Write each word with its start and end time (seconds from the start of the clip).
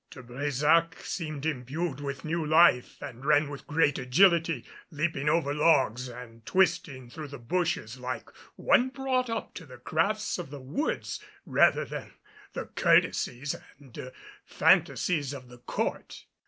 De 0.09 0.23
Brésac 0.23 0.95
seemed 1.03 1.45
imbued 1.45 1.99
with 1.99 2.25
new 2.25 2.43
life 2.43 2.99
and 3.03 3.23
ran 3.23 3.51
with 3.51 3.67
great 3.67 3.99
agility, 3.99 4.65
leaping 4.89 5.29
over 5.29 5.53
logs 5.53 6.07
and 6.09 6.43
twisting 6.43 7.07
through 7.07 7.27
the 7.27 7.37
bushes 7.37 7.99
like 7.99 8.27
one 8.55 8.89
brought 8.89 9.29
up 9.29 9.53
to 9.53 9.63
the 9.63 9.77
crafts 9.77 10.39
of 10.39 10.49
the 10.49 10.59
woods 10.59 11.19
rather 11.45 11.85
than 11.85 12.11
the 12.53 12.65
courtesies 12.65 13.55
and 13.77 14.11
fantasies 14.43 15.33
of 15.35 15.49
the 15.49 15.59
Court. 15.59 16.25